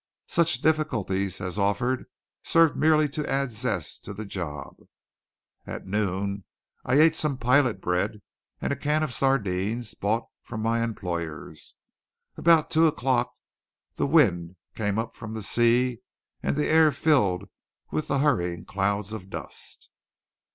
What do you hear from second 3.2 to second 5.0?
add zest to the job.